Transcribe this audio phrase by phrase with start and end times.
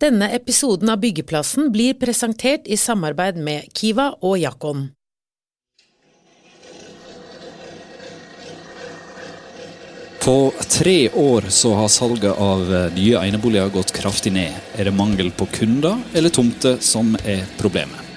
[0.00, 4.86] Denne episoden av Byggeplassen blir presentert i samarbeid med Kiva og Jakon.
[10.24, 12.64] På tre år så har salget av
[12.96, 14.56] nye eneboliger gått kraftig ned.
[14.80, 18.09] Er det mangel på kunder eller tomter som er problemet?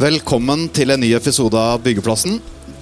[0.00, 2.38] Velkommen til en ny episode av Byggeplassen.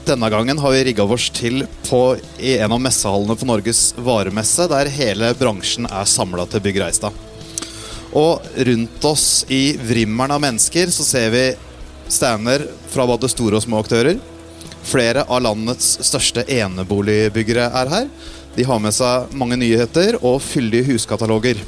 [0.06, 4.68] Denne gangen har vi rigga oss til på, i en av messehallene på Norges varemesse,
[4.70, 7.16] der hele bransjen er samla til Bygg Reistad.
[8.14, 11.42] Og rundt oss i vrimmelen av mennesker så ser vi
[12.06, 14.20] stander fra både store og små aktører.
[14.86, 18.06] Flere av landets største eneboligbyggere er her.
[18.54, 21.66] De har med seg mange nyheter og fyldige huskataloger.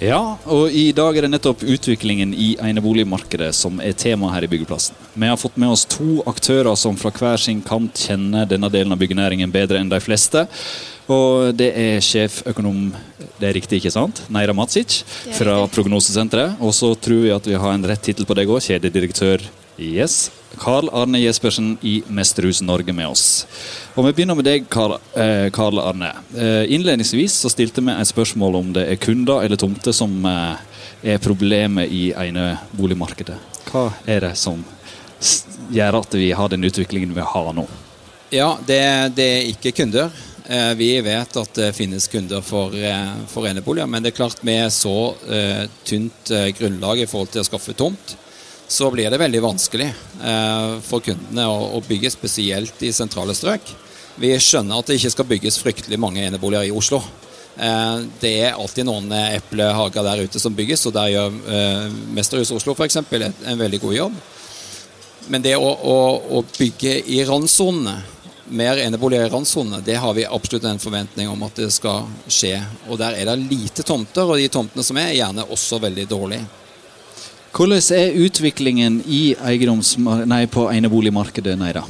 [0.00, 4.48] Ja, og i dag er det nettopp utviklingen i eneboligmarkedet som er tema her i
[4.48, 4.96] Byggeplassen.
[5.12, 8.94] Vi har fått med oss to aktører som fra hver sin kant kjenner denne delen
[8.94, 10.46] av byggenæringen bedre enn de fleste.
[11.12, 12.92] Og det er sjeføkonom,
[13.40, 14.22] det er riktig, ikke sant?
[14.32, 15.02] Neira Matsic
[15.36, 16.56] fra Prognosesenteret.
[16.62, 19.44] Og så tror vi at vi har en rett tittel på deg òg, kjededirektør
[19.76, 20.30] Yes.
[20.58, 23.46] Karl Arne Jespersen i Mesterhus Norge med oss.
[23.94, 25.48] Og Vi begynner med deg, Karl, eh,
[25.80, 26.12] Arne.
[26.36, 30.56] Eh, innledningsvis så stilte vi et spørsmål om det er kunder eller tomter som eh,
[31.14, 33.38] er problemet i eneboligmarkedet.
[33.70, 34.64] Hva er det som
[35.72, 37.66] gjør at vi har den utviklingen vi har nå?
[38.30, 40.12] Ja, det, det er ikke kunder.
[40.48, 44.42] Eh, vi vet at det finnes kunder for, eh, for eneboliger, men det er klart
[44.42, 48.16] med så uh, tynt grunnlag i forhold til å skaffe tomt,
[48.72, 49.88] så blir det veldig vanskelig
[50.24, 53.74] eh, for kundene å, å, bygge, spesielt i sentrale strøk.
[54.16, 57.02] Vi skjønner at det ikke skal bygges fryktelig mange eneboliger i Oslo.
[57.56, 62.54] Eh, det er alltid noen eplehager der ute som bygges, og der gjør eh, Mesterhus
[62.56, 62.96] Oslo f.eks.
[63.02, 64.16] en veldig god jobb.
[65.28, 65.98] Men det å, å,
[66.38, 67.98] å bygge i randsonene,
[68.52, 72.56] mer eneboliger i randsonene, det har vi absolutt en forventning om at det skal skje.
[72.88, 76.08] Og der er det lite tomter, og de tomtene som er, er gjerne også veldig
[76.08, 76.61] dårlige.
[77.52, 81.58] Hvordan er utviklingen i nei, på eneboligmarkedet?
[81.60, 81.82] Neida?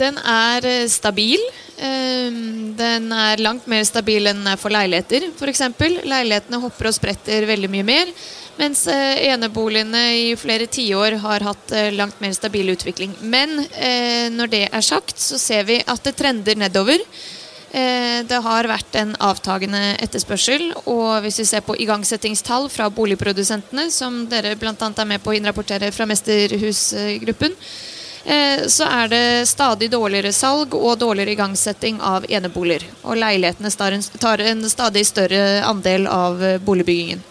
[0.00, 1.42] Den er eh, stabil.
[1.76, 5.66] Ehm, den er langt mer stabil enn for leiligheter, f.eks.
[6.08, 8.14] Leilighetene hopper og spretter veldig mye mer.
[8.56, 13.12] Mens eh, eneboligene i flere tiår har hatt eh, langt mer stabil utvikling.
[13.20, 13.60] Men
[14.32, 17.04] når det er sagt, så ser vi at det trender nedover.
[17.72, 20.66] Eh, det har vært en avtagende etterspørsel.
[20.92, 24.74] Og hvis vi ser på igangsettingstall fra boligprodusentene, som dere bl.a.
[24.76, 27.56] er med på å innrapportere fra Mesterhusgruppen,
[28.26, 32.84] eh, så er det stadig dårligere salg og dårligere igangsetting av eneboliger.
[33.08, 33.72] Og leilighetene
[34.20, 37.24] tar en stadig større andel av eh, boligbyggingen.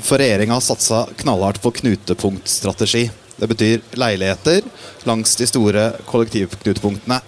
[0.00, 3.10] For regjeringa har satsa knallhardt på knutepunktstrategi.
[3.36, 4.64] Det betyr leiligheter
[5.04, 7.20] langs de store kollektivknutepunktene.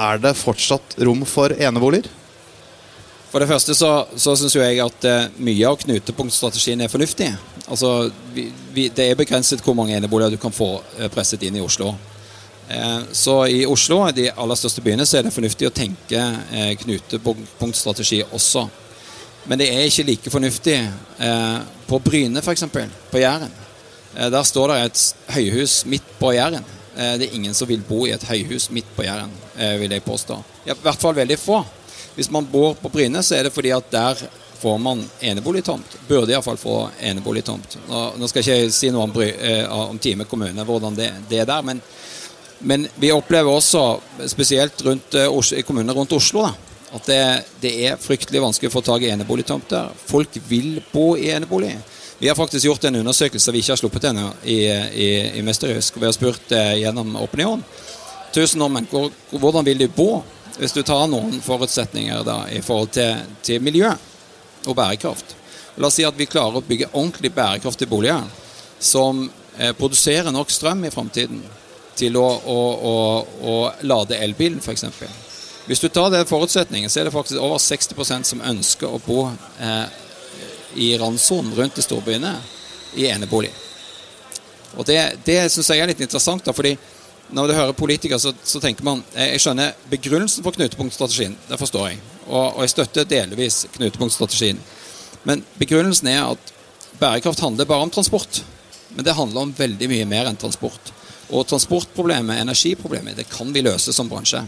[0.00, 2.08] Er det fortsatt rom for eneboliger?
[3.32, 7.30] For det første så, så syns jeg at uh, mye av knutepunktstrategien er fornuftig.
[7.64, 11.56] Altså, vi, vi, Det er begrenset hvor mange eneboliger du kan få uh, presset inn
[11.56, 11.94] i Oslo.
[12.68, 16.20] Uh, så i Oslo, de aller største byene, så er det fornuftig å tenke
[16.84, 18.66] knutepunktstrategi også.
[19.48, 20.76] Men det er ikke like fornuftig
[21.88, 22.62] på Bryne, f.eks.
[23.10, 23.50] På Jæren.
[24.14, 26.62] der står det et høyhus midt på Jæren.
[26.96, 29.92] Eh, det er ingen som vil bo i et høyhus midt på Jæren, eh, vil
[29.92, 30.36] jeg påstå.
[30.66, 31.58] I hvert fall veldig få.
[32.14, 34.22] Hvis man bor på Bryne, så er det fordi at der
[34.62, 35.96] får man eneboligtomt.
[36.08, 37.78] Burde iallfall få eneboligtomt.
[37.88, 41.40] Nå, nå skal jeg ikke si noe om, eh, om Time kommune, hvordan det, det
[41.42, 41.64] er der.
[41.66, 41.80] Men,
[42.58, 43.82] men, vi opplever også,
[44.30, 46.52] spesielt rundt, i kommunene rundt Oslo, da,
[46.94, 47.22] at det,
[47.64, 49.90] det, er fryktelig vanskelig å få tak i eneboligtomter.
[50.06, 51.72] Folk vil bo i enebolig.
[52.20, 55.08] Vi har faktisk gjort en undersøkelse vi ikke har sluppet ennå i, i,
[55.40, 55.98] i Mesterhusk.
[55.98, 57.64] Vi har spurt eh, gjennom Opinion.
[58.32, 60.22] Tusen hvor, hvordan vil de bo
[60.58, 63.90] hvis du tar noen forutsetninger da, i forhold til, til miljø
[64.66, 65.34] og bærekraft?
[65.76, 68.24] La oss si at vi klarer å bygge ordentlig bærekraftige boliger
[68.80, 69.24] som
[69.56, 71.42] eh, produserer nok strøm i framtiden
[71.96, 72.58] til å, å,
[72.92, 72.94] å,
[73.48, 73.56] å
[73.88, 74.84] lade elbilen, f.eks.
[75.68, 79.26] Hvis du tar den forutsetningen, så er det faktisk over 60% som ønsker å bo
[79.60, 79.84] eh,
[80.82, 82.32] i randsonen rundt de storbyene
[82.98, 83.52] i enebolig.
[84.76, 86.44] Og Det, det syns jeg er litt interessant.
[86.44, 86.74] da, fordi
[87.32, 91.36] når du hører politikere, så, så, tenker man Jeg skjønner begrunnelsen for knutepunktstrategien.
[91.48, 92.00] Det forstår jeg.
[92.26, 94.60] Og, og jeg støtter delvis knutepunktstrategien.
[95.28, 96.52] Men begrunnelsen er at
[97.00, 98.42] bærekraft handler bare om transport.
[98.92, 100.92] Men det handler om veldig mye mer enn transport.
[101.32, 104.42] Og transportproblemet, energiproblemet, det kan vi løse som bransje.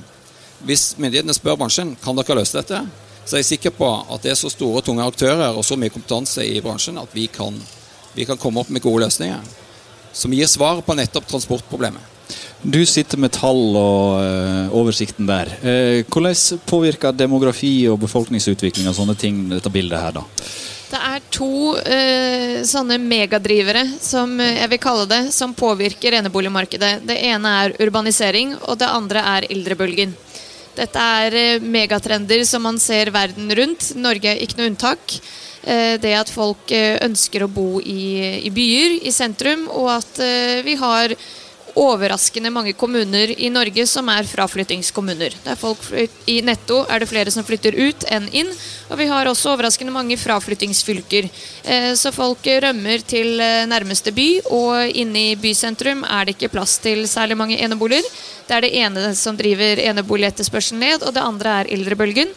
[0.64, 2.82] Hvis myndighetene spør bransjen kan dere løse dette,
[3.24, 5.78] så er jeg sikker på at det er så store og tunge aktører og så
[5.80, 7.56] mye kompetanse i bransjen at vi kan,
[8.12, 9.40] vi kan komme opp med gode løsninger
[10.14, 12.13] som gir svar på nettopp transportproblemet.
[12.64, 15.50] Du sitter med tall og uh, oversikten der.
[15.60, 20.24] Uh, hvordan påvirker demografi og befolkningsutvikling og sånne ting dette bildet her, da?
[20.94, 27.00] Det er to eh, sånne megadrivere, som jeg vil kalle det, som påvirker eneboligmarkedet.
[27.08, 30.12] Det ene er urbanisering, og det andre er eldrebølgen.
[30.76, 33.88] Dette er megatrender som man ser verden rundt.
[33.98, 35.16] Norge er ikke noe unntak.
[35.64, 40.20] Det at folk ønsker å bo i, i byer, i sentrum, og at
[40.68, 41.16] vi har
[41.74, 45.34] overraskende mange kommuner i Norge som er fraflyttingskommuner.
[46.30, 48.50] I netto er det flere som flytter ut enn inn.
[48.90, 51.28] Og vi har også overraskende mange fraflyttingsfylker.
[51.64, 56.52] Eh, så folk rømmer til eh, nærmeste by, og inne i bysentrum er det ikke
[56.54, 58.06] plass til særlig mange eneboliger.
[58.46, 62.30] Det er det ene som driver eneboligetterspørselen ned, og det andre er eldrebølgen.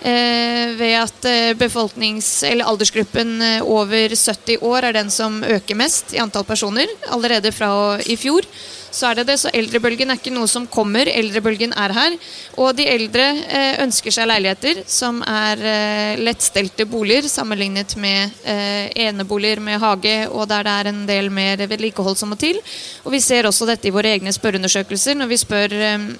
[0.00, 1.26] Eh, ved at
[1.60, 7.52] befolknings- eller aldersgruppen over 70 år er den som øker mest i antall personer allerede
[7.52, 8.48] fra i fjor
[8.90, 9.38] så er det det.
[9.40, 12.16] Så eldrebølgen er ikke noe som kommer, eldrebølgen er her.
[12.60, 18.90] Og de eldre eh, ønsker seg leiligheter som er eh, lettstelte boliger sammenlignet med eh,
[19.06, 22.58] eneboliger med hage, og der det er en del mer vedlikehold som må til.
[23.04, 25.18] Og vi ser også dette i våre egne spørreundersøkelser.
[25.18, 25.76] Når vi spør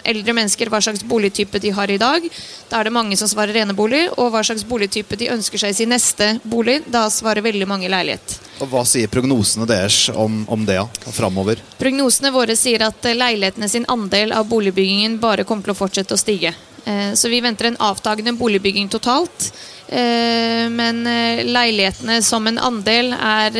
[0.08, 2.26] eldre mennesker hva slags boligtype de har i dag,
[2.70, 5.80] da er det mange som svarer enebolig, og hva slags boligtype de ønsker seg i
[5.82, 8.49] sin neste bolig, da svarer veldig mange leilighet.
[8.60, 10.86] Og Hva sier prognosene deres om, om det ja,
[11.16, 11.60] framover?
[11.80, 16.16] Prognosene våre sier at eh, leilighetene sin andel av boligbyggingen bare kommer til å fortsette
[16.16, 16.52] å stige.
[16.84, 19.50] Eh, så vi venter en avtagende boligbygging totalt.
[19.88, 21.00] Eh, men
[21.48, 23.56] leilighetene som en andel er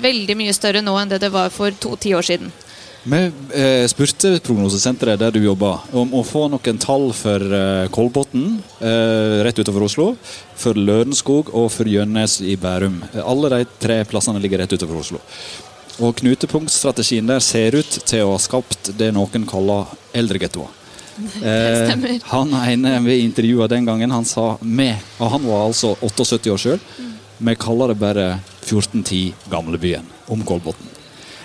[0.00, 2.52] veldig mye større nå enn det det var for to tiår siden.
[3.08, 3.20] Vi
[3.54, 9.38] eh, spurte prognosesenteret der du jobber, om å få noen tall for eh, Kolbotn eh,
[9.46, 10.10] rett utover Oslo,
[10.58, 12.98] for Lørenskog og for Gjønnes i Bærum.
[13.24, 15.22] Alle de tre plassene ligger rett utover Oslo.
[16.04, 20.74] Og Knutepunktstrategien der ser ut til å ha skapt det noen kaller eldregettoer.
[21.18, 26.52] Eh, han ene vi intervjua den gangen, han sa med, og han var altså 78
[26.52, 26.84] år sjøl,
[27.38, 28.28] vi kaller det bare
[28.68, 30.87] 1410 Gamlebyen om Kolbotn.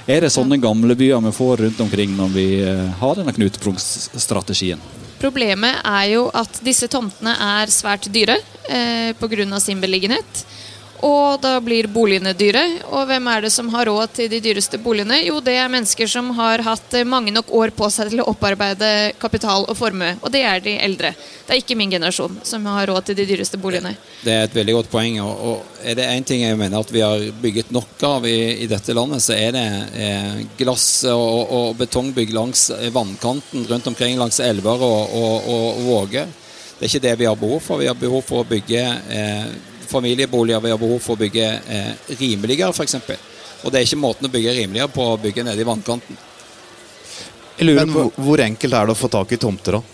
[0.04, 4.82] Er det sånne gamle byer vi får rundt omkring når vi eh, har denne knutepunktstrategien?
[5.22, 8.36] Problemet er jo at disse tomtene er svært dyre
[8.68, 9.60] eh, pga.
[9.64, 10.44] sin beliggenhet.
[11.04, 12.62] Og da blir boligene dyre.
[12.96, 15.18] Og hvem er det som har råd til de dyreste boligene?
[15.26, 18.30] Jo, det er mennesker som har hatt eh, mange nok år på seg til å
[18.32, 20.14] opparbeide kapital og formue.
[20.22, 21.12] Og det er de eldre.
[21.44, 23.98] Det er ikke min generasjon som har råd til de dyreste boligene.
[24.24, 25.20] Det er et veldig godt poeng.
[25.24, 28.70] Og er det én ting jeg mener at vi har bygget nok av i, i
[28.72, 29.66] dette landet, så er det
[30.00, 36.32] eh, glass og, og, betongbygg langs vannkanten rundt omkring langs elver og, og, og våger.
[36.80, 37.84] Det er ikke det vi har behov for.
[37.84, 39.54] Vi har behov for å bygge eh,
[39.94, 41.48] familieboliger vi har behov for å bygge
[41.78, 43.00] eh, rimeligere, f.eks.
[43.63, 46.22] Og det er ikke måten å bygge rimeligere på å bygge nede i vannkanten.
[47.63, 49.94] Men hvor enkelt er det å få tak i tomter, da?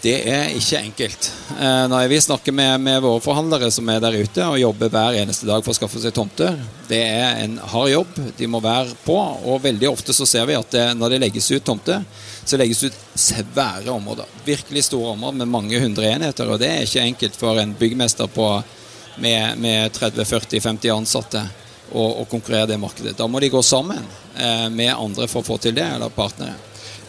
[0.00, 1.26] Det er ikke enkelt.
[1.60, 5.18] Eh, når vi snakker med, med, våre forhandlere som er der ute og jobber hver
[5.20, 6.56] eneste dag for å skaffe seg tomter,
[6.88, 8.14] det er en hard jobb.
[8.38, 9.18] De må være på.
[9.44, 12.00] Og veldig ofte så ser vi at det, når det legges ut tomter,
[12.44, 14.32] så legges det ut svære områder.
[14.46, 16.48] Virkelig store områder med mange hundre enheter.
[16.48, 18.48] Og det er ikke enkelt for en byggmester på
[19.16, 21.44] med, med 30-40-50 ansatte
[21.92, 23.16] og, og, konkurrere det markedet.
[23.18, 24.02] Da må de gå sammen
[24.36, 26.56] eh, med andre for å få til det, eller partnere.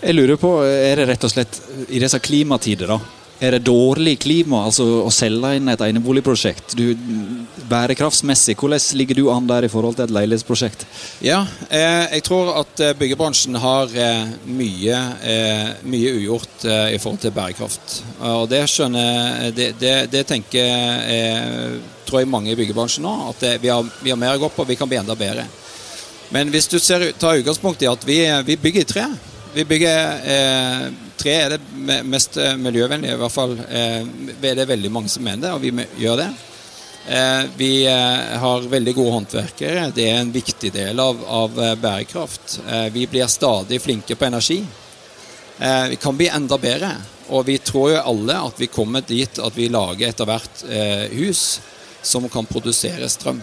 [0.01, 3.00] Jeg lurer på, Er det rett og slett i disse klimatider, da?
[3.44, 6.75] Er det dårlig klima altså å selge inn et eneboligprosjekt?
[6.80, 6.94] Du,
[7.68, 10.86] bærekraftsmessig, hvordan ligger du an der i forhold til et leilighetsprosjekt?
[11.25, 17.01] Ja, eh, jeg tror at eh, byggebransjen har eh, mye, eh, mye ugjort eh, i
[17.01, 17.98] forhold til bærekraft.
[18.32, 20.72] Og det skjønner Det, det, det tenker
[21.12, 21.75] eh,
[22.06, 23.14] tror jeg mange i byggebransjen nå.
[23.32, 25.48] At vi har, vi, har, mer å gå på, vi kan bli enda bedre.
[26.34, 29.08] Men hvis du ser, tar utgangspunkt i at vi, vi bygger i tre
[29.56, 34.02] vi bygger eh, Tre er det mest eh, miljøvennlige, i hvert fall eh,
[34.52, 36.28] er veldig mange som mener det, og vi gjør det.
[37.08, 39.92] Eh, vi eh, har veldig gode håndverkere.
[39.96, 42.60] Det er en viktig del av, av eh, bærekraft.
[42.92, 44.66] vi blir stadig flinke på energi.
[45.90, 46.92] vi kan bli enda bedre.
[47.30, 50.66] Og vi tror jo alle at vi kommer dit at vi lager etter hvert
[51.16, 51.62] hus
[52.06, 53.42] som kan produsere strøm.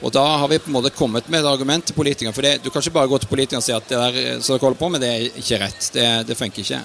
[0.00, 2.32] Og da har vi på en måte kommet med et argument til politikerne.
[2.32, 4.54] For det, du kan ikke bare gå til politikerne og si at det der som
[4.54, 5.90] dere holder på med, det er ikke rett.
[5.92, 6.80] Det, det funker ikke.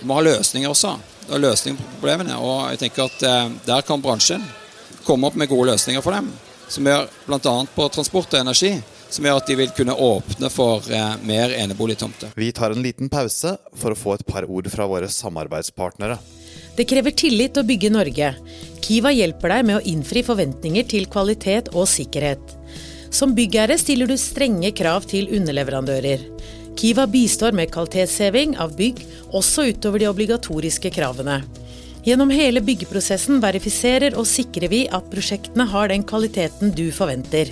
[0.00, 0.94] Du må ha løsninger også.
[1.28, 2.38] Har løsninger på problemene.
[2.40, 4.44] Og jeg tenker at eh, der kan bransjen
[5.04, 6.32] komme opp med gode løsninger for dem.
[6.72, 7.56] Som gjør bl.a.
[7.76, 8.72] på transport og energi.
[9.12, 12.32] Som gjør at de vil kunne åpne for eh, mer eneboligtomter.
[12.40, 16.16] Vi tar en liten pause for å få et par ord fra våre samarbeidspartnere.
[16.76, 18.34] Det krever tillit å bygge Norge.
[18.84, 22.52] Kiva hjelper deg med å innfri forventninger til kvalitet og sikkerhet.
[23.10, 26.26] Som byggherre stiller du strenge krav til underleverandører.
[26.76, 29.00] Kiva bistår med kvalitetsheving av bygg,
[29.32, 31.38] også utover de obligatoriske kravene.
[32.06, 37.50] Gjennom hele byggeprosessen verifiserer og sikrer vi at prosjektene har den kvaliteten du forventer.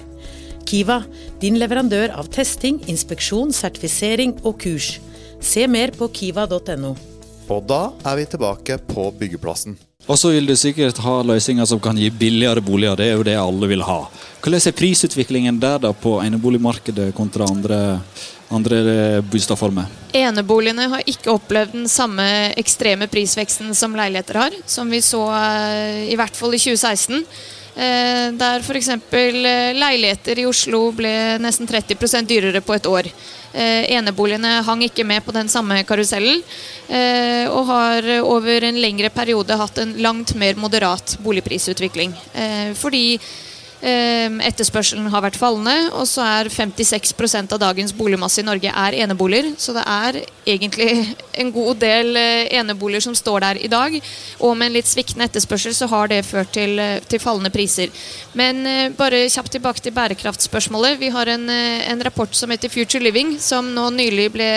[0.69, 1.01] Kiva,
[1.41, 4.99] din leverandør av testing, inspeksjon, sertifisering og kurs.
[5.41, 6.95] Se mer på kiva.no.
[7.49, 9.77] Og da er vi tilbake på byggeplassen.
[10.05, 12.99] Og så vil du sikkert ha løsninger som kan gi billigere boliger.
[13.01, 14.03] Det er jo det alle vil ha.
[14.45, 17.79] Hvordan er prisutviklingen der da på eneboligmarkedet kontra andre,
[18.53, 19.89] andre boligformer?
[20.13, 22.27] Eneboligene har ikke opplevd den samme
[22.61, 27.25] ekstreme prisveksten som leiligheter har, som vi så eh, i hvert fall i 2016.
[27.75, 28.93] Eh, der f.eks.
[28.93, 33.09] Eh, leiligheter i Oslo ble nesten 30% dyrere på et år.
[33.55, 36.43] Eh, eneboligene hang ikke med på den samme karusellen,
[37.55, 42.13] og har over en lengre periode hatt en langt mer moderat boligprisutvikling.
[42.77, 43.44] Fordi Ehm,
[43.85, 49.51] etterspørselen har vært fallende, og så er 56% av dagens boligmasse i Norge er eneboliger.
[49.61, 53.99] Så det er egentlig en god del eh, eneboliger som står der i dag.
[54.41, 57.93] Og med en litt sviktende etterspørsel så har det ført til, eh, til fallende priser.
[58.33, 60.99] Men eh, bare kjapt tilbake til bærekraftspørsmålet.
[61.03, 64.51] Vi har en, en rapport som heter Future Living, som nå nylig ble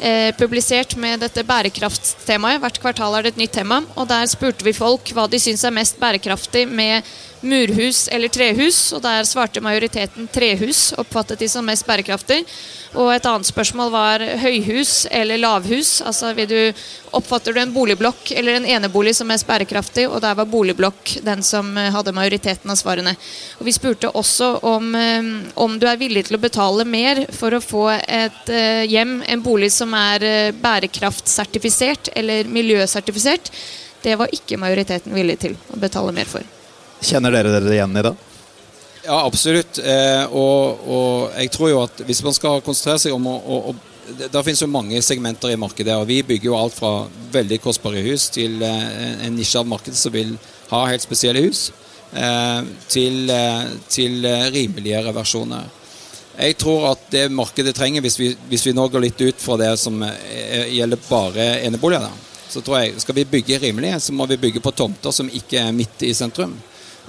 [0.00, 2.60] eh, publisert med dette bærekraftstemaet.
[2.62, 3.80] Hvert kvartal er det et nytt tema.
[3.96, 7.06] Og der spurte vi folk hva de syns er mest bærekraftig med
[7.40, 8.80] murhus eller trehus.
[8.96, 12.42] Og der svarte majoriteten trehus, oppfattet de som mest bærekraftig.
[12.96, 15.98] Og et annet spørsmål var høyhus eller lavhus.
[16.00, 16.72] Altså du,
[17.12, 21.44] oppfatter du en boligblokk eller en enebolig som mest bærekraftig, og der var boligblokk den
[21.44, 23.14] som eh, hadde majoriteten av svarene.
[23.60, 27.54] Og Vi spurte også om, eh, om du er villig til å betale mer for
[27.54, 33.52] å få et eh, hjem, en bolig som er bærekraftsertifisert eller miljøsertifisert.
[34.02, 36.57] Det var ikke majoriteten villig til å betale mer for.
[37.00, 38.14] Kjenner dere dere igjen i det?
[39.04, 39.78] Ja, absolutt.
[39.78, 43.60] Eh, og, og, jeg tror jo at hvis man skal konsentrere seg om å, å,
[43.70, 46.92] å det finnes jo mange segmenter i markedet, og vi bygger jo alt fra
[47.32, 50.36] veldig kostbare hus til eh, en nisje av markedet som vil
[50.70, 51.68] ha helt spesielle hus,
[52.12, 54.24] eh, til, eh, til
[54.54, 55.68] rimeligere versjoner.
[56.38, 59.56] Jeg tror at det markedet trenger, hvis vi, hvis vi, nå går litt ut fra
[59.58, 62.12] det som gjelder bare eneboliger,
[62.48, 65.64] så tror jeg skal vi bygge rimelig, så må vi bygge på tomter som ikke
[65.66, 66.54] er midt i sentrum.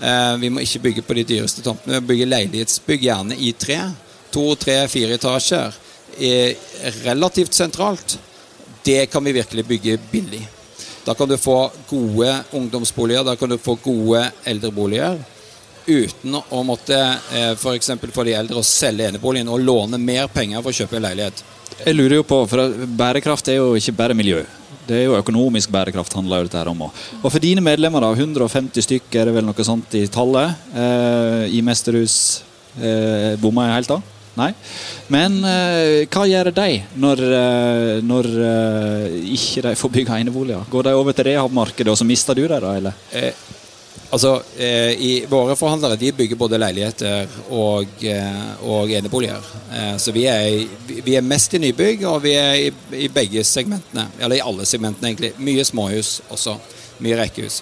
[0.02, 1.98] Eh, vi må ikke bygge på de dyreste tomtene.
[1.98, 3.82] Vi må bygge leilighetsbygg gjerne i tre.
[4.34, 5.76] To, tre, fire etasjer.
[7.04, 8.18] Relativt sentralt.
[8.84, 10.46] Det kan vi virkelig bygge billig.
[11.06, 15.20] Da kan du få gode ungdomsboliger, da kan du få gode eldreboliger.
[15.88, 16.98] Uten å måtte
[17.34, 17.92] eh, f.eks.
[17.96, 21.08] For, for de eldre å selge eneboligen og låne mer penger for å kjøpe en
[21.08, 21.44] leilighet.
[21.80, 24.44] Jeg lurer jo på, for Bærekraft er jo ikke bare miljø.
[24.90, 26.88] Det er jo økonomisk bærekraft handler jo dette her om.
[26.90, 31.44] Og for dine medlemmer, da, 150 stykker er det vel noe sånt i tallet, eh,
[31.54, 32.16] i Mesterhus
[32.82, 34.00] eh, Bomma jeg helt da?
[34.40, 34.50] Nei.
[35.12, 36.68] Men eh, hva gjør de
[37.02, 40.66] når, eh, når eh, ikke de får bygge eneboliger?
[40.72, 42.76] Går de over til rehab-markedet, og så mister du dem, da?
[42.80, 43.00] eller?
[43.14, 43.34] Eh,
[44.10, 49.52] Altså, eh, i, Våre forhandlere de bygger både leiligheter og, eh, og eneboliger.
[49.70, 53.44] Eh, så vi er, vi er, mest i nybygg, og vi er i, i, begge
[53.46, 54.08] segmentene.
[54.20, 55.36] Eller i alle segmentene, egentlig.
[55.38, 56.58] Mye småhus også.
[57.06, 57.62] Mye rekkehus.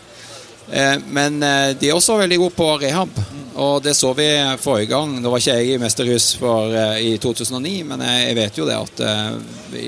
[0.72, 3.20] Eh, men eh, de er også veldig gode på rehab,
[3.56, 4.28] og det så vi
[4.60, 5.14] forrige gang.
[5.22, 8.68] Nå var ikke jeg i Mesterhus for, eh, i 2009, men jeg, jeg, vet jo
[8.68, 9.06] det at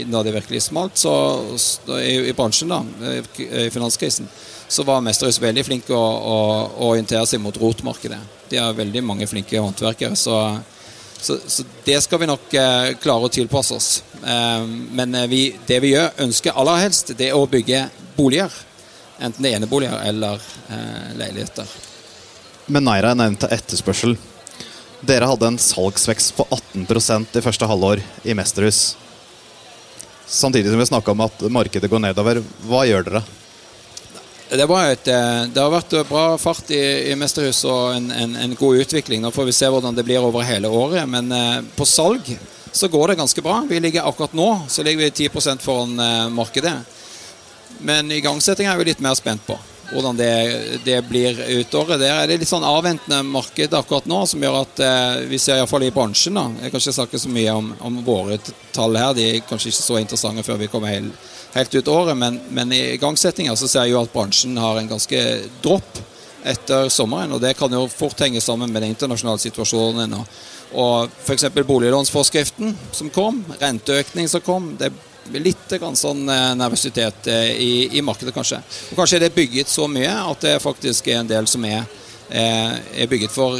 [0.09, 1.13] når det virkelig smalt så,
[1.99, 2.79] i, bransjen, da,
[3.39, 4.29] i finanskrisen,
[4.69, 6.35] så var Mesterhus veldig flink å, å,
[6.77, 8.19] å, orientere seg mot rotmarkedet.
[8.51, 10.13] De har veldig mange flinke håndverkere.
[10.15, 10.35] Så,
[11.17, 13.89] så, så det skal vi nok eh, klare å tilpasse oss.
[14.21, 18.53] Eh, men eh, vi, det vi gjør, ønsker aller helst, det er å bygge boliger.
[19.17, 20.37] Enten det er eneboliger eller
[20.69, 21.73] eh, leiligheter.
[22.69, 24.13] Men Naira nevnte etterspørsel.
[25.01, 26.45] Dere hadde en salgsvekst på
[26.77, 28.93] 18% i første halvår i Mesterhus.
[30.29, 32.43] Samtidig som vi snakka om at markedet går nedover.
[32.69, 33.25] Hva gjør dere?
[34.49, 38.55] Det, et, eh, det, har vært bra fart i, i Mesterhus og en, en, en,
[38.57, 39.21] god utvikling.
[39.21, 41.05] Nå får vi se hvordan det blir over hele året.
[41.05, 42.31] Men eh, på salg
[42.71, 43.61] så går det ganske bra.
[43.69, 46.73] Vi ligger akkurat nå så ligger vi 10 foran eh, markedet.
[47.85, 49.57] Men igangsetting er vi litt mer spent på.
[49.89, 50.33] Hvordan det,
[50.85, 52.01] det blir utåret.
[52.01, 55.61] Der er det litt sånn avventende marked akkurat nå, som gjør at eh, vi ser
[55.61, 58.41] iallfall i bransjen da, Jeg kan ikke snakke så mye om, om våre
[58.73, 62.17] tall her, de er kanskje ikke så interessante før vi kommer helt helt ut året,
[62.17, 65.25] men, men i igangsettinga så ser jeg jo at bransjen har en ganske
[65.63, 65.99] dropp
[66.43, 67.33] etter sommeren.
[67.35, 70.13] og Det kan jo fort henge sammen med den internasjonale situasjonen.
[70.19, 70.39] Og,
[70.79, 71.49] og F.eks.
[71.57, 74.73] boliglånsforskriften som kom, renteøkning som kom.
[74.79, 74.91] Det
[75.37, 78.61] litt sånn eh, nervøsitet eh, i, i, markedet, kanskje.
[78.89, 81.83] Og kanskje er det bygget så mye at det faktisk er en del som er,
[82.29, 83.59] eh, er bygget for,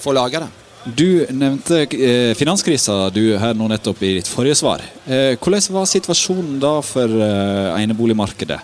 [0.00, 0.63] for lageret.
[0.84, 4.84] Du nevnte eh, finanskrisa du her nå nettopp i ditt forrige svar.
[5.06, 8.60] Eh, hvordan var situasjonen da for eh, eneboligmarkedet?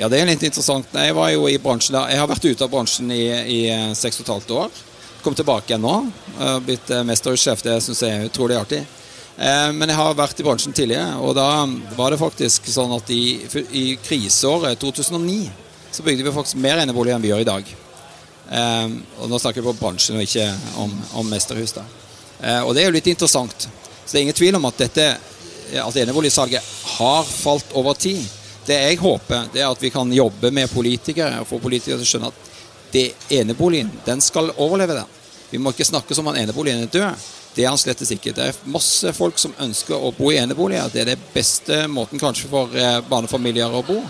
[0.00, 0.88] Ja, Det er litt interessant.
[0.90, 2.08] Jeg var jo i bransjen da.
[2.10, 3.60] Jeg har vært ute av bransjen i, i
[3.94, 4.82] seks og et halvt år.
[5.22, 5.94] Kom tilbake igjen nå.
[6.66, 7.62] Blitt mestersjef.
[7.62, 8.82] Det syns jeg er utrolig artig.
[9.36, 11.66] Eh, men jeg har vært i bransjen tidligere, og da
[11.98, 13.42] var det faktisk sånn at i,
[13.74, 15.48] i kriseåret 2009
[15.94, 17.72] så bygde vi faktisk mer eneboliger enn vi gjør i dag.
[18.50, 20.48] Eh, og nå snakker vi på bransjen og ikke
[20.82, 21.76] om, om mesterhus.
[21.76, 21.84] da.
[22.40, 23.68] Eh, og det er jo litt interessant.
[24.04, 25.08] Så det er ingen tvil om at dette
[25.74, 26.62] at eneboligsalget
[26.98, 28.20] har falt over tid.
[28.66, 32.06] Det jeg håper, det er at vi kan jobbe med politikere og få politikere til
[32.06, 32.52] å skjønne at
[32.94, 33.08] det
[33.40, 35.16] eneboligen, den skal overleve den.
[35.50, 37.24] Vi må ikke snakke som om eneboligen er død.
[37.54, 38.32] Det er han slettes ikke.
[38.34, 40.88] Det er masse folk som ønsker å bo i eneboliger.
[40.90, 44.00] Det er det beste måten kanskje for eh, barnefamilier å bo.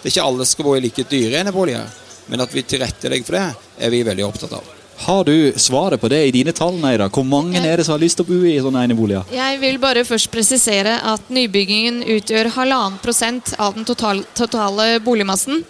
[0.00, 1.86] Det er ikke alle som skal bo i like dyre eneboliger,
[2.30, 3.48] men at vi tilrettelegger for det,
[3.82, 4.76] er vi veldig opptatt av.
[5.00, 7.06] Har du svaret på det i dine tall, Neida?
[7.08, 9.30] Hvor mange er det som har lyst til å bo i sånne eneboliger?
[9.32, 15.64] Jeg vil bare først presisere at nybyggingen utgjør halvannen prosent av den totale, totale boligmassen.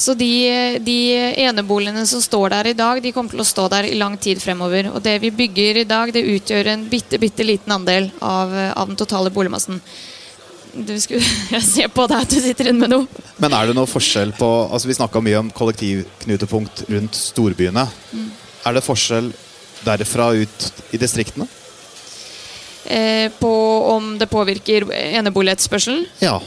[0.00, 0.32] Så de,
[0.80, 0.96] de,
[1.44, 4.40] eneboligene som står der i dag, de kommer til å stå der i lang tid
[4.40, 4.88] fremover.
[4.94, 8.88] Og det vi bygger i dag, det utgjør en bitte, bitte liten andel av, av
[8.88, 9.82] den totale boligmassen.
[10.74, 11.24] Du skulle,
[11.56, 13.22] jeg ser på deg at du sitter inne med noe.
[13.42, 17.86] Men er det noe forskjell på altså Vi snakka mye om kollektivknutepunkt rundt storbyene.
[18.12, 18.28] Mm.
[18.68, 19.32] Er det forskjell
[19.86, 21.48] derfra ut i distriktene?
[22.84, 23.52] Eh, på
[23.92, 26.06] om det påvirker enebolighetsspørselen?
[26.24, 26.38] Ja.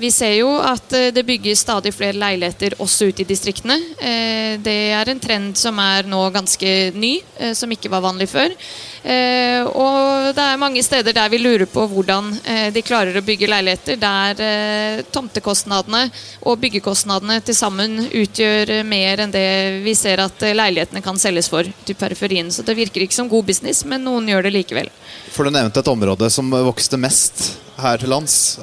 [0.00, 3.76] Vi ser jo at eh, det bygges stadig flere leiligheter også ute i distriktene.
[4.00, 8.30] Eh, det er en trend som er nå ganske ny, eh, som ikke var vanlig
[8.30, 8.54] før.
[9.00, 12.26] Og det er mange steder der vi lurer på hvordan
[12.74, 16.02] de klarer å bygge leiligheter der tomtekostnadene
[16.44, 21.64] og byggekostnadene til sammen utgjør mer enn det vi ser at leilighetene kan selges for
[21.64, 22.52] til periferien.
[22.52, 24.92] Så det virker ikke som god business, men noen gjør det likevel.
[25.32, 28.60] For du nevnte et område som vokste mest her til lands.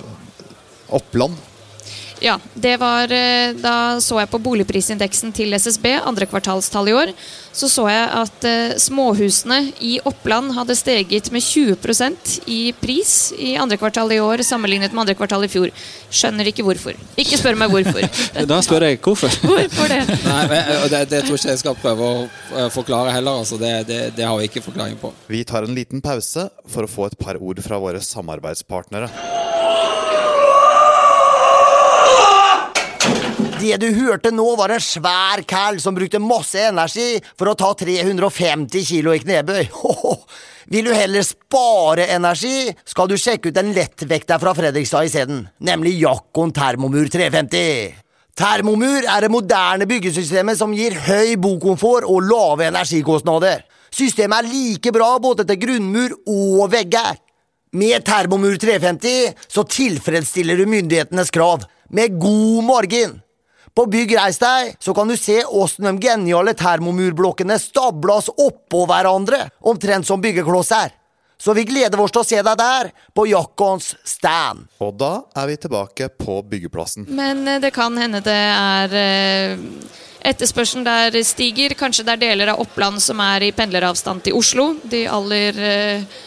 [0.90, 1.38] Oppland?
[2.20, 7.12] Ja, det var eh, Da så jeg på boligprisindeksen til SSB, andre kvartalstall i år.
[7.58, 13.56] Så så jeg at uh, småhusene i Oppland hadde steget med 20% i pris i
[13.58, 15.74] andre kvartal i år sammenlignet med andre kvartal i fjor.
[16.14, 16.94] Skjønner ikke hvorfor.
[17.18, 18.06] Ikke spør meg hvorfor.
[18.52, 19.34] da spør jeg hvorfor.
[19.50, 20.04] hvorfor det?
[20.30, 20.44] Nei,
[20.94, 23.42] det, det, tror ikke jeg skal prøve å forklare heller.
[23.42, 25.16] Altså, det, det, det har vi ikke forklaring på.
[25.34, 29.10] Vi tar en liten pause for å få et par ord fra våre samarbeidspartnere.
[33.58, 37.72] Det du hørte nå, var en svær kall som brukte masse energi for å ta
[37.80, 39.64] 350 kilo i knebøy.
[40.74, 45.96] Vil du heller spare energi, skal du sjekke ut en lettvekter fra Fredrikstad isteden, nemlig
[46.04, 47.96] Jakkon Termomur 350.
[48.38, 53.64] Termomur er det moderne byggesystemet som gir høy bokomfort og lave energikostnader.
[53.90, 57.16] Systemet er like bra både til grunnmur og vegger.
[57.74, 63.18] Med Termomur 350 så tilfredsstiller du myndighetenes krav, med god margin.
[63.78, 69.44] På Bygg Reis deg så kan du se åssen de geniale termomurblokkene stablas oppå hverandre,
[69.62, 70.96] omtrent som byggeklosser.
[71.38, 74.66] Så vi gleder oss til å se deg der, på Jakkons stand.
[74.82, 77.06] Og da er vi tilbake på byggeplassen.
[77.20, 79.62] Men eh, det kan hende det er eh,
[80.26, 81.78] Etterspørselen der stiger.
[81.78, 84.72] Kanskje det er deler av Oppland som er i pendleravstand til Oslo.
[84.90, 86.18] De aller eh,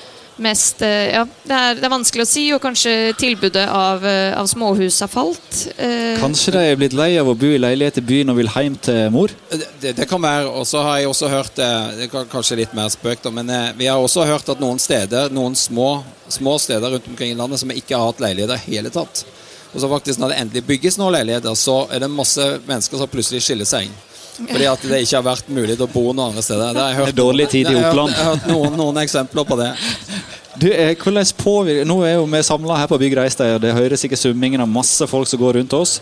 [0.43, 4.33] mest eh, Ja, det er, det er, vanskelig å si, og kanskje tilbudet av, eh,
[4.37, 5.65] av småhus har falt.
[5.77, 8.53] Eh, kanskje de er blitt lei av å bo i leilighet i byen og vil
[8.55, 9.35] hjem til mor?
[9.51, 10.49] Det, det kan være.
[10.51, 11.69] Og så har jeg også hørt det
[12.07, 15.93] er kanskje litt mer spøk, men vi har også hørt at noen steder, noen små,
[16.31, 19.25] små steder rundt omkring i landet som ikke har hatt leiligheter i hele tatt.
[19.71, 23.11] Og så faktisk Når det endelig bygges noen leiligheter, så er det masse mennesker som
[23.11, 23.91] plutselig skiller seg.
[24.49, 26.75] Fordi at det ikke har vært mulig å bo noen andre steder.
[26.75, 28.15] Det har jeg hørt, dårlig tid i Oppland.
[28.15, 29.71] Jeg har hørt noen, noen eksempler på det.
[30.61, 33.77] Du, eh, hvordan påvirker, Nå er jo vi samla her på Bygg Reistad, og det
[33.77, 36.01] høres ikke summingen av masse folk som går rundt oss.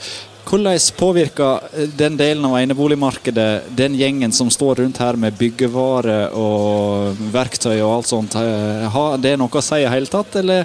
[0.49, 6.31] Hvordan påvirker eh, den delen av eneboligmarkedet den gjengen som står rundt her med byggevare
[6.33, 8.39] og verktøy og alt sånt?
[8.41, 10.65] Eh, har det noe å si i hele tatt, eller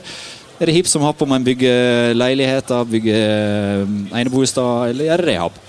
[0.62, 5.62] er det hipp som happ om en bygger leiligheter, bygger eneboliger, eller gjør det rehab?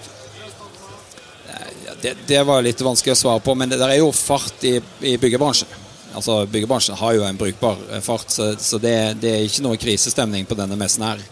[2.05, 4.75] Det, det, var litt vanskelig å svare på, men det, det er jo fart i,
[5.09, 5.71] i byggebransjen.
[6.13, 9.81] Altså Byggebransjen har jo en brukbar eh, fart, så, så det, det, er ikke noe
[9.81, 11.23] krisestemning på denne messen her.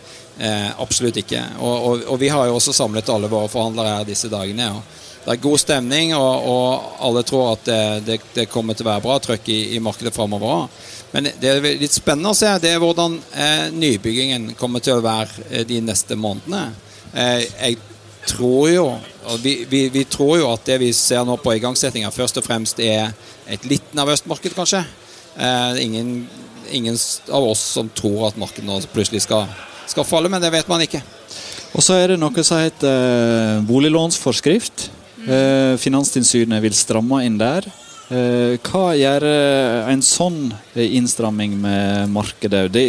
[0.40, 1.42] Eh, absolutt ikke.
[1.58, 4.70] Og, og, og, vi har jo også samlet alle våre forhandlere her disse dagene.
[5.26, 7.68] det er god stemning, og, og alle tror at
[8.08, 10.68] det, kommer til å være bra trøkk i, i markedet framover
[11.12, 15.04] Men det er litt spennende å se det er hvordan eh, nybyggingen kommer til å
[15.04, 16.70] være eh, de neste månedene.
[17.12, 17.82] Eh, jeg
[18.26, 18.86] tror jo
[19.42, 22.80] vi, vi, vi, tror jo at det vi ser nå på igangsettinga, først og fremst
[22.82, 23.12] er
[23.50, 24.82] et litt nervøst marked, kanskje.
[25.36, 26.26] Eh, ingen,
[26.70, 26.96] ingen,
[27.30, 29.46] av oss som tror at markedet nå plutselig skal,
[29.86, 31.02] skal, falle, men det vet man ikke.
[31.72, 34.90] Og så er det noe som heter eh, boliglånsforskrift.
[35.22, 37.68] Eh, Finanstilsynet vil stramme inn der.
[38.12, 39.24] Eh, hva gjør
[39.88, 42.66] en sånn innstramming med markedet?
[42.74, 42.84] Det,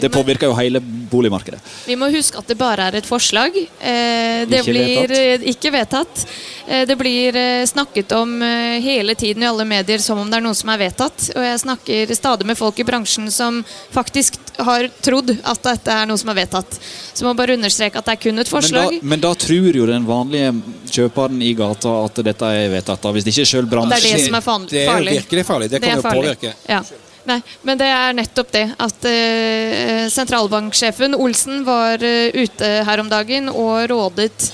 [0.00, 0.80] det påvirker jo hele
[1.10, 1.60] boligmarkedet.
[1.86, 3.56] Vi må huske at det bare er et forslag.
[3.56, 5.16] Eh, det ikke blir vedtatt.
[5.18, 6.24] Eh, ikke vedtatt.
[6.68, 8.40] Eh, det blir snakket om
[8.82, 11.30] hele tiden i alle medier som om det er noe som er vedtatt.
[11.34, 13.62] Og jeg snakker stadig med folk i bransjen som
[13.94, 16.78] faktisk har trodd at dette er noe som er vedtatt.
[17.14, 18.92] Så må bare understreke at det er kun et forslag.
[18.92, 20.54] Men da, men da tror jo den vanlige
[20.92, 24.24] kjøperen i gata at dette er vedtatt, da, hvis ikke selv bransjen Det er det
[24.28, 24.72] som er farlig.
[24.72, 25.70] Det er jo virkelig farlig.
[25.70, 26.56] Det, det kan jo påvirke.
[26.68, 26.82] Ja.
[27.28, 33.08] Nei, men det er nettopp det at eh, sentralbanksjefen Olsen var eh, ute her om
[33.10, 34.46] dagen og rådet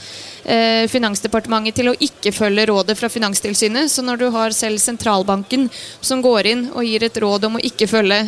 [0.42, 3.92] eh, Finansdepartementet til å ikke følge rådet fra Finanstilsynet.
[3.92, 5.68] Så når du har selv sentralbanken
[6.00, 8.18] som går inn og gir et råd om å ikke følge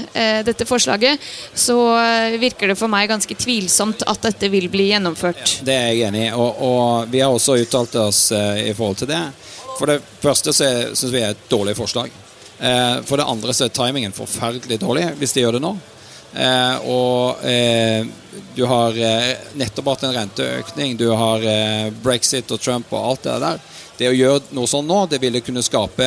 [0.47, 1.81] dette forslaget, så
[2.39, 5.57] virker det for meg ganske tvilsomt at dette vil bli gjennomført.
[5.67, 9.11] Det er jeg enig i, og, og, vi har også uttalt oss i forhold til
[9.11, 9.25] det.
[9.81, 12.15] For det første så syns vi er et dårlig forslag.
[12.61, 15.75] Eh, for det andre så er timingen forferdelig dårlig hvis de gjør det nå.
[16.37, 18.07] Eh, og eh,
[18.57, 18.97] du har
[19.57, 21.45] nettopp hatt en renteøkning, du har
[22.05, 23.63] brexit og Trump og alt det der.
[23.97, 26.05] Det å gjøre noe sånn nå, det ville kunne skape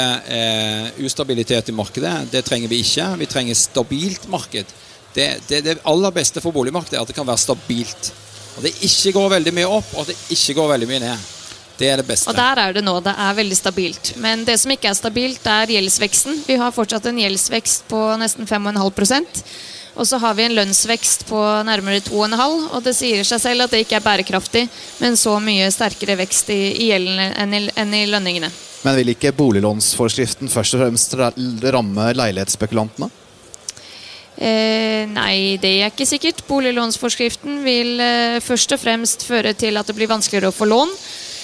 [1.02, 2.12] ustabilitet i markedet.
[2.30, 3.08] Det trenger vi ikke.
[3.18, 4.70] Vi trenger stabilt marked.
[5.16, 8.12] Det, det, det aller beste for boligmarkedet er at det kan være stabilt.
[8.60, 11.28] At det ikke går veldig mye opp, og at det ikke går veldig mye ned.
[11.80, 12.28] Det er det beste.
[12.30, 12.98] Og der er det nå.
[13.04, 14.14] Det er veldig stabilt.
[14.20, 16.44] Men det som ikke er stabilt, er gjeldsveksten.
[16.48, 19.44] Vi har fortsatt en gjeldsvekst på nesten 5,5%
[20.00, 23.74] og så har vi en lønnsvekst på nærmere 2,5 og det sier seg selv at
[23.74, 24.66] det ikke er bærekraftig
[25.02, 28.52] med en så mye sterkere vekst i, i gjelden enn i, enn i lønningene.
[28.86, 33.10] Men vil ikke boliglånsforskriften først og fremst ramme leilighetsspekulantene?
[34.40, 36.46] Eh, nei, det er ikke sikkert.
[36.48, 40.94] Boliglånsforskriften vil eh, først og fremst føre til at det blir vanskeligere å få lån.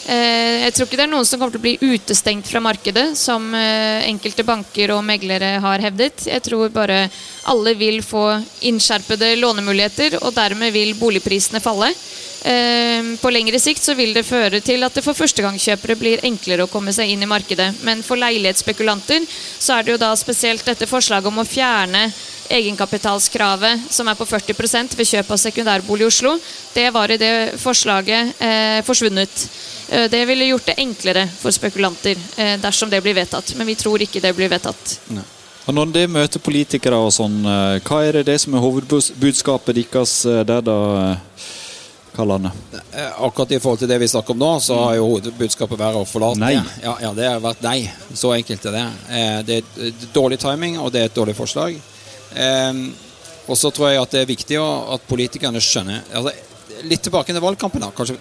[0.06, 3.08] Eh, jeg tror ikke det er noen som kommer til å bli utestengt fra markedet,
[3.18, 6.28] som eh, enkelte banker og meglere har hevdet.
[6.30, 7.08] Jeg tror bare
[7.50, 8.28] alle vil få
[8.70, 11.90] innskjerpede lånemuligheter, og dermed vil boligprisene falle.
[12.46, 16.68] Eh, på lengre sikt så vil det føre til at det for førstegangskjøpere blir enklere
[16.68, 17.72] å komme seg inn i markedet.
[17.88, 22.12] Men for leilighetsspekulanter så er det jo da spesielt dette forslaget om å fjerne
[22.50, 26.36] egenkapitalskravet som er på 40 ved kjøp av sekundærbolig i Oslo.
[26.74, 29.48] Det var i det forslaget eh, forsvunnet.
[29.90, 33.54] Eh, det ville gjort det enklere for spekulanter eh, dersom det blir vedtatt.
[33.58, 35.00] Men vi tror ikke det blir vedtatt.
[35.08, 35.26] Ne.
[35.66, 39.78] Og Når det møter politikere og sånn, eh, hva er det, det som er hovedbudskapet
[39.78, 40.80] deres der, da?
[42.16, 42.48] Kallene.
[43.20, 46.06] Akkurat i forhold til det vi snakker om nå, så har jo hovedbudskapet vært å
[46.08, 46.40] forlate.
[46.40, 46.54] Nei.
[46.80, 47.90] Ja, ja, det har vært nei.
[48.16, 48.86] Så enkelt er det.
[49.50, 51.76] Det er dårlig timing, og det er et dårlig forslag.
[52.36, 56.34] Og så tror jeg at det er viktig at politikerne skjønner altså,
[56.90, 57.84] litt tilbake til valgkampen.
[57.84, 57.92] da.
[57.96, 58.18] Kanskje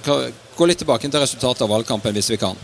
[0.55, 2.59] Gå litt tilbake til resultatet av valgkampen, hvis vi kan.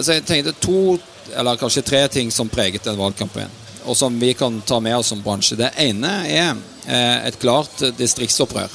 [0.00, 0.98] Så jeg tenkte to,
[1.34, 3.50] eller kanskje tre ting som preget den valgkampen,
[3.84, 5.58] og som vi kan ta med oss som bransje.
[5.58, 6.52] Det ene er
[6.86, 8.70] eh, et klart distriktsopprør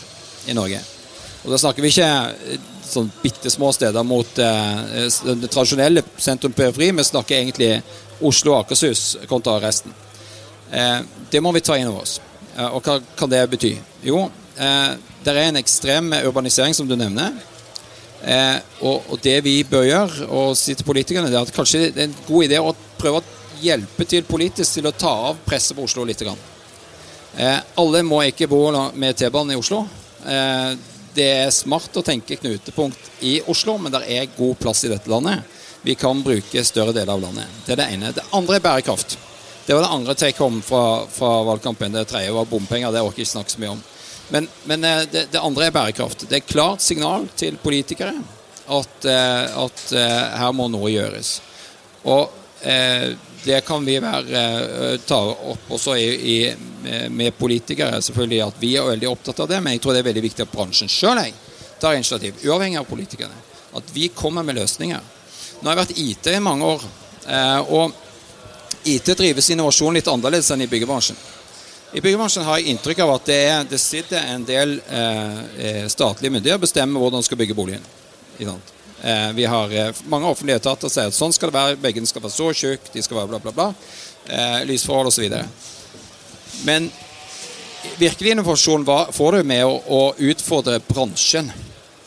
[0.52, 0.82] i Norge.
[1.46, 2.10] Og Da snakker vi ikke
[2.52, 7.72] eh, sånn bitte små steder mot eh, det tradisjonelle sentrum periferi, vi snakker egentlig
[8.20, 9.96] Oslo og Akershus kontra resten.
[11.32, 12.20] Det må vi ta inn over oss.
[12.72, 13.76] Og hva kan det bety?
[14.06, 14.92] Jo, Eh,
[15.24, 17.36] det er en ekstrem urbanisering, som du nevner.
[18.24, 22.02] Eh, og, det vi bør gjøre, og si til politikerne, det er at kanskje det
[22.02, 25.78] er en god idé å prøve å hjelpe til politisk til å ta av presset
[25.78, 26.24] på Oslo litt.
[26.26, 28.64] Eh, alle må ikke bo
[28.94, 29.84] med T-banen i Oslo.
[30.26, 30.74] Eh,
[31.18, 35.10] det er smart å tenke knutepunkt i Oslo, men det er god plass i dette
[35.10, 35.46] landet.
[35.86, 37.62] Vi kan bruke større deler av landet.
[37.66, 38.14] Det er det ene.
[38.14, 39.18] Det andre er bærekraft.
[39.68, 41.92] Det var det andre take home fra, fra valgkampen.
[41.92, 42.92] Det tredje var bompenger.
[42.92, 43.82] Det orker jeg ikke snakke så mye om.
[44.30, 46.24] Men, men eh, det, det, andre er bærekraft.
[46.24, 48.14] Det er et klart signal til politikere
[48.64, 51.34] at, eh, at eh, her må noe gjøres.
[52.08, 52.32] Og
[53.44, 54.40] det kan vi være,
[55.06, 55.18] ta
[55.52, 56.38] opp også i, i,
[57.14, 59.60] med politikere, selvfølgelig at vi er veldig opptatt av det.
[59.62, 61.22] Men jeg tror det er veldig viktig at bransjen sjøl
[61.78, 63.38] tar initiativ, uavhengig av politikerne.
[63.78, 65.14] At vi kommer med løsninger.
[65.60, 66.88] Nå har jeg vært IT i mange år.
[67.68, 68.07] og
[68.88, 71.20] IT drives innovasjon litt annerledes enn i byggebransjen.
[71.94, 75.86] I byggebransjen har jeg inntrykk av at det, er, det sitter en del eh, eh
[75.88, 77.86] statlige myndigheter og bestemmer hvordan de skal bygge boligen.
[79.02, 82.24] Eh, vi har eh, mange offentlige etater sier at sånn skal det være, veggene skal
[82.24, 83.68] være så tjukke, de skal være bla, bla, bla.
[84.26, 85.38] Eh, lysforhold osv.
[86.66, 86.90] Men
[87.98, 91.52] virkelig innovasjon får du med å, å, utfordre bransjen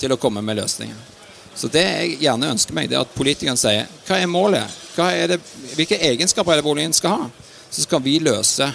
[0.00, 1.08] til å komme med løsninger.
[1.54, 4.79] Så det jeg gjerne ønsker meg, det er at politikerne sier hva er målet?
[5.08, 5.40] Er det,
[5.76, 7.28] hvilke egenskaper er det boligen skal ha?
[7.70, 8.66] Så skal vi løse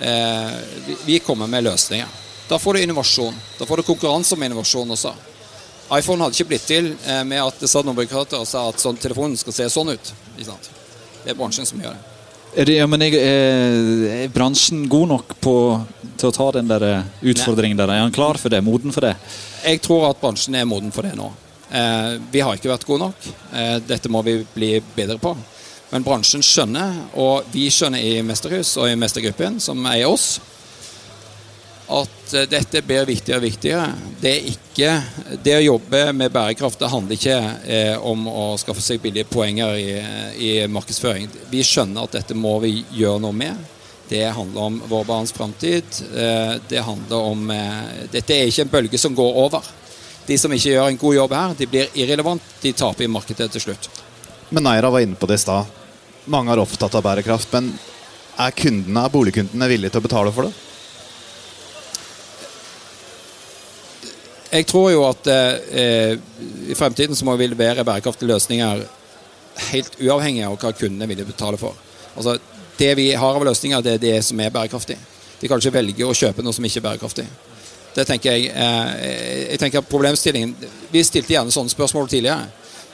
[0.00, 0.54] eh,
[1.04, 2.06] vi kommer med løsninger.
[2.48, 3.34] Da får du innovasjon.
[3.58, 5.12] Da får du konkurranse om innovasjon også.
[5.98, 8.80] iPhone hadde ikke blitt til eh, med at det satt noen byråkrater og sa at
[8.82, 10.12] sånn, telefonen skal se sånn ut.
[10.36, 12.06] Det er bransjen som gjør det.
[12.50, 15.54] Er, det, ja, men er, er, bransjen god nok på,
[16.18, 17.92] til å ta den der eh, utfordringen der?
[17.94, 18.58] Er han klar for det?
[18.66, 19.14] Moden for det?
[19.62, 21.30] Jeg tror at bransjen er moden for det nå.
[21.70, 23.28] Eh, vi har ikke vært gode nok.
[23.54, 25.36] Eh, dette må vi bli bedre på.
[25.90, 30.36] Men bransjen skjønner, og vi skjønner i Mesterhus og i Mestergruppen, som eier oss,
[31.90, 33.88] at eh, dette blir viktigere og viktigere.
[34.20, 34.92] Det, ikke,
[35.42, 39.74] det å jobbe med bærekraft det handler ikke eh, om å skaffe seg billige poenger
[39.80, 39.90] i,
[40.38, 41.28] i, markedsføring.
[41.50, 43.66] Vi skjønner at dette må vi gjøre noe med.
[44.10, 46.00] Det handler om våre barns framtid.
[46.14, 47.50] Eh, det handler om
[48.10, 49.66] Dette er ikke en bølge som går over.
[50.26, 52.54] De som ikke gjør en god jobb her, de blir irrelevant.
[52.62, 53.90] De taper i markedet til slutt.
[54.50, 55.79] Men Neira var inne på det i stad.
[56.30, 57.72] Mange er opptatt av bærekraft, men
[58.38, 60.52] er, kundene, boligkundene villige til å betale for det?
[64.50, 66.16] Jeg tror jo at eh,
[66.70, 68.82] i fremtiden så må vi levere bærekraftige løsninger
[69.70, 71.74] helt uavhengig av hva kundene vil betale for.
[72.16, 72.38] Altså,
[72.78, 74.96] Det vi har av løsninger, det er det som er bærekraftig.
[75.40, 77.26] De kan ikke velge å kjøpe noe som ikke er bærekraftig.
[77.94, 80.54] Det tenker jeg, eh, jeg tenker problemstillingen
[80.92, 82.46] Vi stilte gjerne sånne spørsmål tidligere.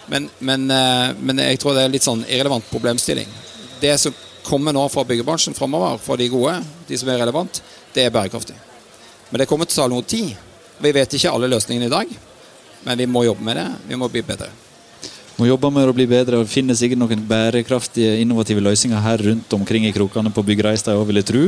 [0.06, 3.28] Men, men, eh, men, jeg tror det er litt sånn irrelevant problemstilling.
[3.80, 4.14] Det som
[4.46, 7.62] kommer nå fra byggebransjen framover, for de gode, de som er relevant,
[7.94, 8.54] det er bærekraftig.
[9.30, 10.36] Men det kommer til å ta noe tid.
[10.78, 12.12] Vi vet ikke alle løsningene i dag,
[12.86, 13.66] men vi må jobbe med det.
[13.88, 14.52] Vi må bli bedre.
[15.36, 19.52] Må jobbe med å bli bedre og finnes sikkert noen bærekraftige, innovative løsninger her rundt
[19.52, 21.42] omkring i krokene på Byggereista òg, vil jeg tro.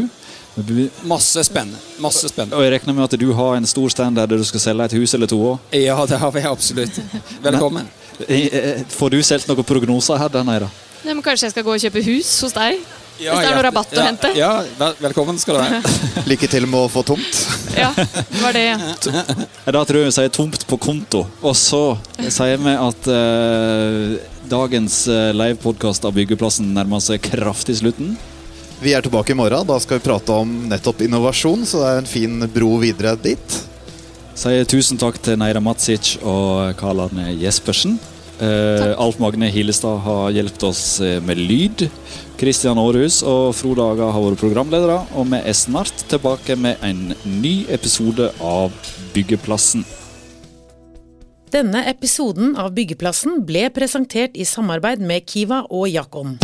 [1.09, 1.79] Masse spennende.
[2.03, 2.59] Masse spennende.
[2.59, 4.99] Og jeg regner med at du har en stor stand der du skal selge et
[4.99, 5.73] hus eller to òg?
[5.79, 7.01] Ja, det har vi absolutt.
[7.47, 7.88] Velkommen.
[8.26, 10.61] Eh, får du solgt noen prognoser her, Denne,
[11.04, 12.81] Nei, men kanskje jeg skal gå og kjøpe hus hos deg?
[13.18, 14.28] Ja, Hvis det er noe rabatt ja, å hente?
[14.38, 15.92] Ja, vel, velkommen skal du være.
[16.31, 17.40] Lykke til med å få tomt.
[17.74, 18.76] Ja, det var det ja.
[19.74, 21.24] Da tror jeg vi sier tomt på konto.
[21.42, 21.83] Og så
[22.31, 24.14] sier vi at eh,
[24.48, 28.14] dagens uh, livepodkast av Byggeplassen nærmer seg kraftig slutten.
[28.78, 29.66] Vi er tilbake i morgen.
[29.66, 33.59] Da skal vi prate om nettopp innovasjon, så det er en fin bro videre dit.
[34.38, 37.96] Sier tusen takk til Neira Matsic og Karl Arne Jespersen.
[38.38, 41.88] Eh, Alf Magne Hilestad har hjulpet oss eh, med lyd.
[42.38, 45.01] Kristian Aarhus og Frode Aga har vært programledere.
[45.18, 48.70] Og vi er snart tilbake med en ny episode av
[49.16, 49.83] Byggeplassen.
[51.51, 56.37] Denne episoden av Byggeplassen ble presentert i samarbeid med Kiva og Jakom.